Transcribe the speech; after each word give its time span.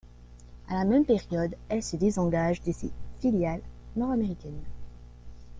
À 0.67 0.73
la 0.73 0.83
même 0.83 1.05
période, 1.05 1.55
elle 1.69 1.83
se 1.83 1.95
désengage 1.95 2.59
de 2.63 2.71
ses 2.71 2.89
filiales 3.19 3.61
nord-américaines. 3.95 4.65